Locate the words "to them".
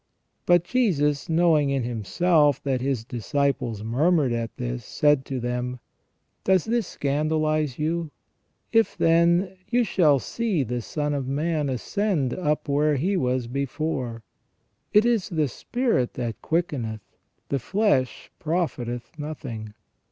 5.25-5.79